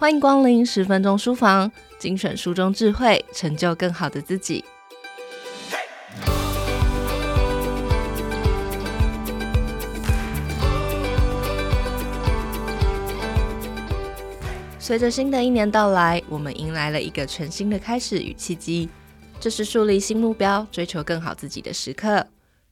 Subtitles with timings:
[0.00, 4.64] 欢迎光临十分钟书房，精选书中智慧，成就更好的自己。
[14.78, 18.88] 随着新的一年到来，我们迎来了一个全新的开始与契机，
[19.38, 22.26] 这是树立新目标、追求更好自己的时刻。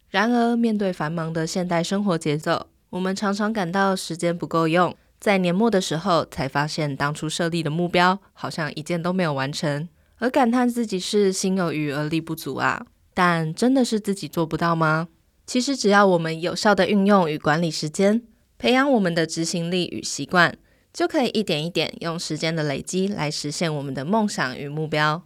[0.09, 12.87] 然而，面对繁忙的现代生活节奏，我们常常感到时间不够用，在年末的时候才发现当初设立的目标好像一件都没有完成，而感叹自己是心有余而力不足啊！
[13.15, 15.09] 但真的是自己做不到吗？
[15.47, 18.23] 其实，只要我们有效地运用与管理时间，
[18.59, 20.57] 培养我们的执行力与习惯，
[20.93, 25.23] 就可以一点一点用时间的累积来实现我们的梦想与目标。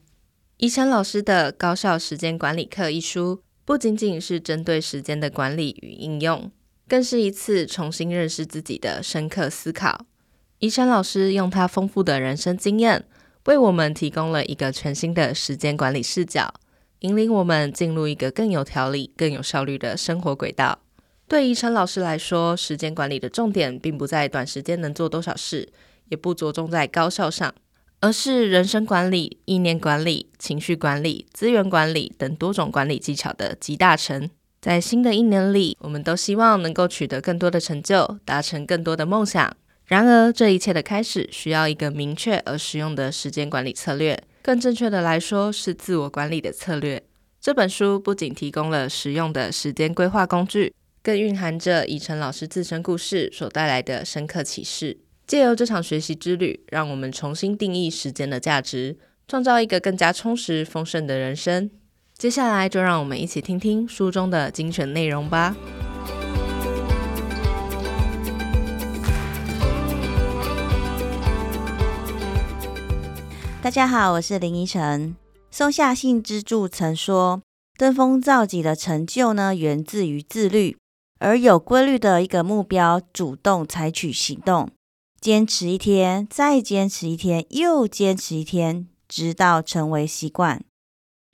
[0.58, 3.42] 怡辰老师的《高效时间管理课》一书。
[3.64, 6.50] 不仅仅是针对时间的管理与应用，
[6.92, 10.04] 更是一次重新认识自己的深刻思考。
[10.58, 13.06] 怡晨老师用他丰富的人生经验，
[13.46, 16.52] 为我们提供了一个全新的时间管理视角，
[16.98, 20.80] 引领我们进入一个更有条理、更有效率的生活轨道。
[21.26, 25.72] 对怡晨老师来说，时间管理的重点并不在短时间能做多少事，
[26.10, 27.54] 也不着重在高效上。
[28.00, 34.28] 而是人生管理、意念管理、情绪管理、资源管理等多种管理技巧的集大成。
[34.62, 39.56] 在新的一年里，我们都希望能够取得更多的成就，达成更多的梦想。
[39.86, 44.16] 然而，这一切的开始需要一个明确而实用的时间管理策略。
[44.40, 47.02] 更正确的来说，是自我管理的策略。
[47.40, 54.96] 这本书不仅提供了实用的时间规划工具，更蕴含着怡辰老师自身故事所带来的深刻启示。
[55.26, 61.68] 借由这场学习之旅，让我们重新定义时间的价值，创造一个更加充实丰盛的人生。
[62.22, 65.56] 接下来，就让我们一起听听书中的精选内容吧。
[73.60, 75.16] 大家好，我是林依晨。
[75.50, 77.42] 松下幸之助曾说
[77.76, 80.76] ：“登峰造极的成就呢，源自于自律，
[81.18, 84.70] 而有规律的一个目标，主动采取行动。”
[85.20, 90.62] 坚持一天，再坚持一天，又坚持一天，直到成为习惯。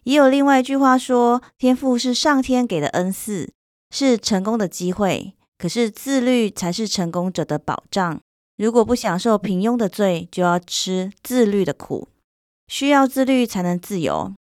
[0.08, 3.52] 也有另外一句话说：“天赋是上天给的恩赐，
[3.90, 5.34] 是成功的机会。
[5.58, 8.18] 可是自律才是成功者的保障。
[8.56, 12.08] 如果不享受平庸的罪，就要吃自律的苦。
[12.68, 14.32] 需要自律才能自由。”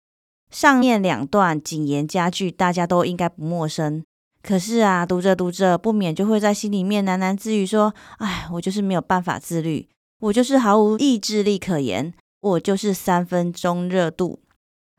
[0.49, 4.01] 上面两段谨言佳句，大家都应该不陌生。
[4.41, 9.89] 可是啊，读着读着，不免就会在心里面喃喃自语说：“哎，我就是没有办法自律，
[10.21, 14.39] 我就是毫无意志力可言，我就是三分钟热度。”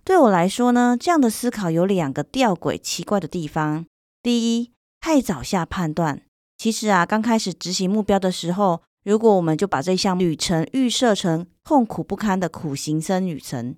[0.08, 3.84] 对我来说呢，这样的思考有两个吊诡奇怪的地方。
[4.22, 6.22] 第一，太早下判断。
[6.56, 13.76] 其实啊，刚开始执行目标的时候，如果我们就把这项旅程预设成痛苦不堪的苦行僧旅程，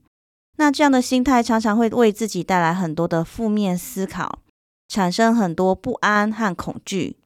[0.57, 4.39] 那这样的心态常常会为自己带来很多的负面思考。
[4.87, 7.17] 产生很多不安和恐惧。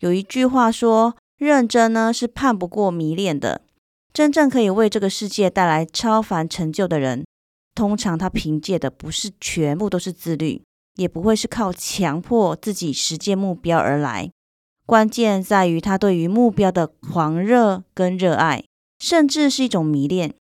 [0.00, 3.62] 有一句话说：“认真呢是判不过迷恋的。”
[4.12, 7.24] 真正可以为这个世界带来超凡成就的人，
[7.74, 10.62] 通常他凭借的不是全部都是自律，
[10.96, 14.30] 也不会是靠强迫自己实现目标而来。
[14.86, 18.64] 关键在于他对于目标的狂热跟热爱，
[18.98, 20.34] 甚至是一种迷恋，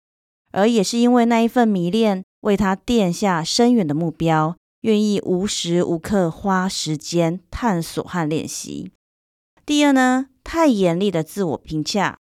[0.51, 4.55] 而也是因为那一份迷恋，为他奠下深远的目标。
[4.83, 8.93] 愿意无时无刻花时间探索和练习。
[9.65, 12.17] 第二呢，太严厉的自我评价，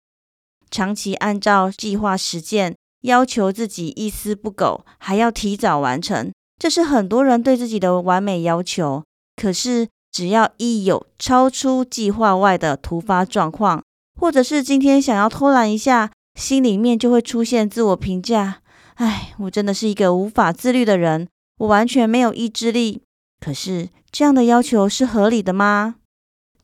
[0.71, 9.03] 长期按照计划实践，要求自己一丝不苟，还要提早完成，这是很多人对自己的完美要求。
[9.37, 13.83] 可是，只要一有超出计划外的突发状况，
[14.21, 18.63] 或者是今天想要偷懒一下，心里面就会出现自我评价：
[18.95, 21.29] 哎，我真的是一个无法自律的人。
[21.59, 23.03] 我完全没有意志力，
[23.41, 25.97] 可是这样的要求是合理的吗？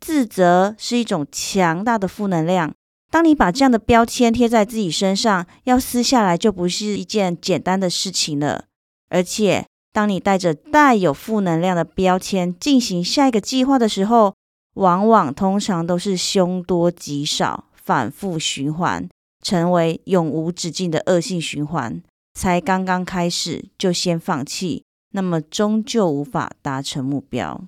[0.01, 2.73] 自责是一种强大的负能量。
[3.13, 8.65] 当你把这样的标签贴在自己身上，要撕下来就不是一件简单的事情了。
[9.11, 14.35] 而且，当你带着带有负能量的标签进行下一个计划的时候，
[14.77, 19.07] 往往通常都是凶多吉少，反复循环，
[19.43, 22.03] 成为永无止境的恶性循环。
[22.33, 27.61] 才刚刚开始就先放弃，那么终究无法达成目标。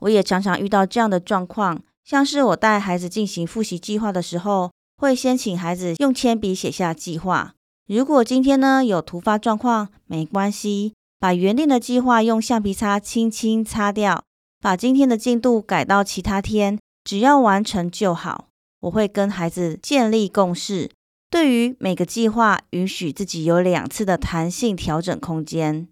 [0.00, 7.54] 我也常常遇到这样的状况，像是我带孩子进行复习计划的时候，会先请孩子用铅笔写下计划。
[7.88, 14.22] 如果今天呢有突发状况，没关系，把原定的计划用橡皮擦轻轻擦掉，
[14.60, 18.46] 把今天的进度改到其他天，只要完成就好。
[18.82, 20.88] 我会跟孩子建立共识。
[21.28, 25.88] 对于每个计划，允许自己有两次的弹性调整空间。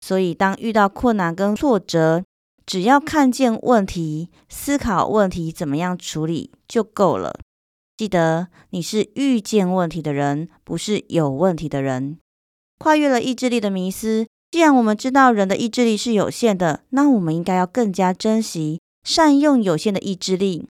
[0.00, 2.24] 所以，当遇到困难跟挫折，
[2.68, 7.40] 只要看见问题，思考问题怎么样处理就够了。
[7.96, 12.18] 记得，你是遇见问题的人，不是有问题的人。
[12.76, 14.26] 跨越了意志力的迷思。
[14.50, 20.68] 既然我们知道人的意志力是有限的，那我们应该要更加珍惜、善用有限的意志力。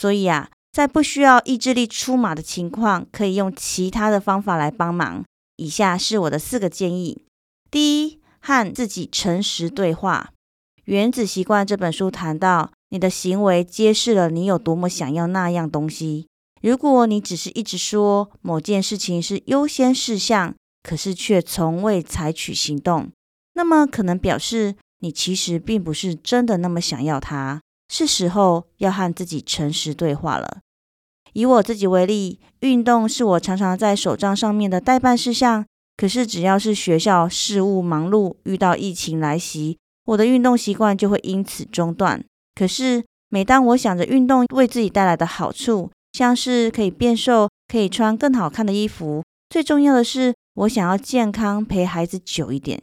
[0.00, 5.22] 所以啊，在不需要意志力出马的情况，可以用其他的方法来帮忙。
[5.56, 7.22] 以下是我的四个建议：
[7.70, 10.30] 第一，和自己诚实对话。
[10.84, 16.26] 《原子习惯》这本书谈到，你的行为揭示了你有多么想要那样东西。
[16.60, 23.10] 如果你只是一直说某件事情是优先事项，可是却从未采取行动，
[23.54, 27.62] 那么可能表示你其实并不是真的那么想要它。
[27.88, 30.58] 是时候要和自己诚实对话了。
[31.32, 35.64] 以我自己为例，运动是我常常在手账上面的待办事项。
[35.96, 42.24] 可是只要是学校事务忙碌，遇到疫情来袭，我的运动习惯就会因此中断。
[42.54, 52.82] 可是每当我想着运动为自己带来的好处，像是可以变瘦，可以穿更好看的衣服，最重要的是，我想要健康陪孩子久一点，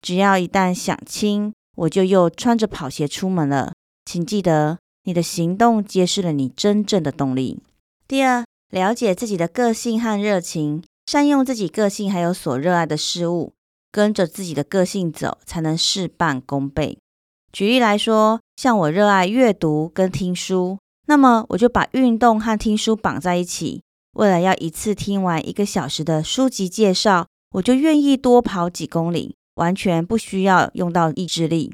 [0.00, 3.72] 只要一旦想清，我就又穿着跑鞋出门了。
[4.04, 7.60] 请记得，你的行动揭示了你真正的动力。
[8.06, 13.52] 第二，了解自己的个性和热情，善用自己个性还有所热爱的事物，
[13.94, 16.98] 跟着自己的个性走，才能事半功倍。
[17.52, 20.76] 举例来说，像我热爱阅读跟听书，
[21.06, 23.82] 那么我就把运动和听书绑在一起。
[24.14, 31.72] 为了要一次听完一个小时的书籍介绍，我就愿意多跑几公里，完全不需要用到意志力。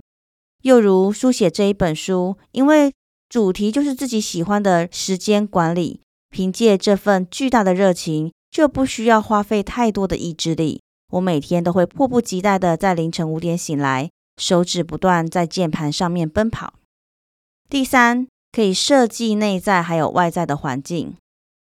[0.60, 2.92] 又如书写这一本书，因为
[3.30, 10.82] 主题就是自己喜欢的时间管理，凭借这份巨大的热情，就不需要花费太多的意志力。
[11.10, 16.74] 我每天都会迫不及待的在凌晨五点醒来，手指不断在键盘上面奔跑。
[17.68, 21.14] 第三，可以设计内在还有外在的环境。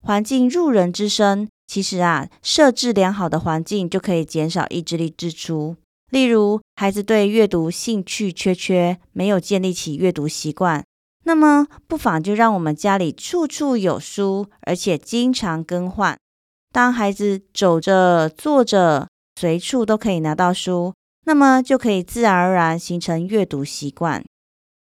[0.02, 5.78] 环境入人之身，其实啊，设置良好的环境就可以减少意志力支出。
[6.12, 10.84] 例如，孩子对阅读兴趣缺缺，没有建立起阅读习惯，
[11.24, 16.18] 那么不妨就让我们家里处处有书，而且经常更换。
[16.72, 20.94] 当孩子走着、坐着，随处都可以拿到书，
[21.26, 24.24] 那么就可以自然而然形成阅读习惯。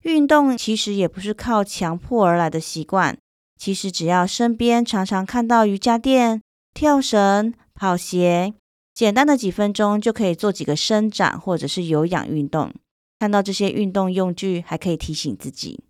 [0.02, 3.16] 运动其实也不是靠强迫而来的习惯。
[3.56, 6.42] 其实只要身边常常看到瑜伽垫、
[6.74, 8.54] 跳绳、跑鞋，
[8.92, 12.72] 简单的几分钟就可以做几个伸展或者是有氧运动。
[13.20, 15.84] 看到这些运动用具，还可以提醒自己。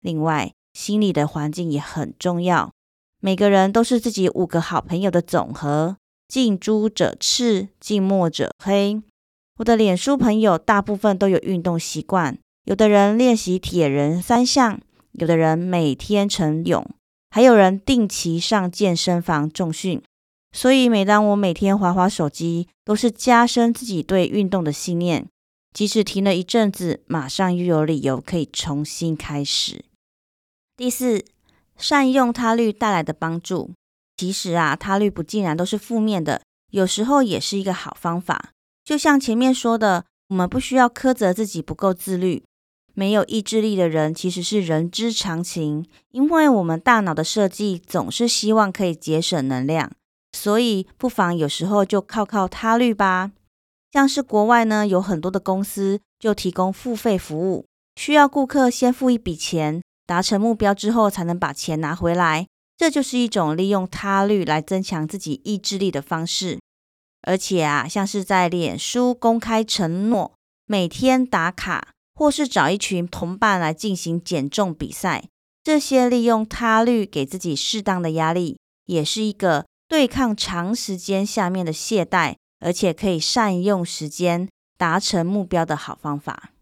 [0.00, 2.72] 另外，心理的环境也很重要。
[3.20, 5.96] 每个人都是自己五个好朋友的总和，
[6.28, 9.00] 近朱者赤，近墨者黑。
[9.58, 14.80] 我的脸书朋友大部分都有运动习惯，有的人练习铁人三项。
[15.12, 16.86] 有的人每天晨泳，
[17.30, 20.02] 还有人定期上健身房重训。
[20.52, 25.26] 所以，每当我每天滑滑手机，都是加深自己对运动的信念。
[25.72, 29.86] 即使停了一阵子，马上又有理由可以重新开始。
[30.76, 31.24] 第四，
[31.78, 33.70] 善用他律带来的帮助。
[34.16, 38.50] 其实啊，他律不竟然都是负面的，有时候也是一个好方法。
[38.84, 42.42] 就像前面说的，我们不需要苛责自己不够自律。
[42.94, 49.92] 没有意志力的人其实是人之常情，因为我们大脑的设计总是希望可以节省能量，
[50.32, 53.32] 所以不妨有时候就靠靠他律吧。
[53.92, 62.46] 像是国外呢，有很多的公司就提供付费服务，需要顾客先付一笔钱，达成目标之后才能把钱拿回来。
[62.76, 66.58] 这就是一种利用他律来增强自己意志力的方式。
[67.22, 70.34] 而且啊，像是在脸书公开承诺，
[70.66, 71.88] 每天打卡。
[72.18, 75.28] 或是找一群同伴来进行减重比赛，
[75.62, 78.56] 这些利用他律给自己适当的压力，
[78.86, 86.52] 也是一个对抗长时间下面的懈怠，而且可以善用时间达成目标的好方法。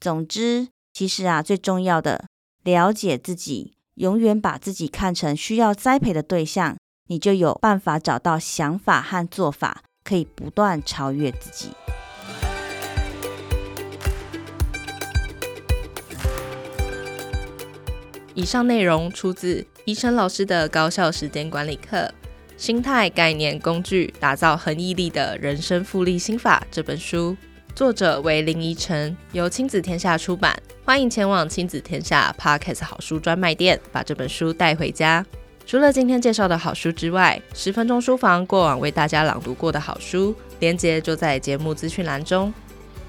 [0.00, 2.26] 总之，其实啊，最重要的，
[2.64, 11.70] 了解自己，永远把自己看成需要栽培的对象，你就有办法找到想法和做法，可以不断超越自己。
[18.34, 21.96] 以上内容出自怡辰老师的高效时间管理课
[22.56, 27.36] 《心态概念工具，打造恒毅力的人生复利心法》这本书，
[27.74, 30.56] 作者为林怡晨，由亲子天下出版。
[30.84, 35.26] 欢迎前往亲子天下 Podcast 好书专卖店，把这本书带回家。
[35.66, 42.54] 除了今天介绍的好书之外，十分钟书房过往为大家朗读过的好书，连接就在节目资讯栏中。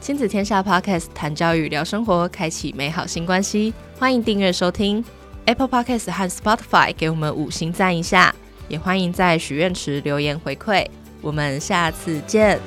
[0.02, 3.72] 亲子天下 Podcast 谈教育、聊生活，开启美好新关系。
[4.00, 5.04] 欢迎订阅收听
[5.46, 8.34] Apple Podcast 和 Spotify，给我们五星赞一下，
[8.68, 10.88] 也欢迎在许愿池留言回馈。
[11.22, 12.60] 我们下次见。